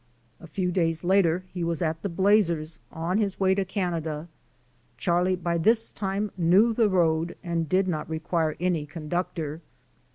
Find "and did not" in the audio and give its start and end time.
7.43-8.09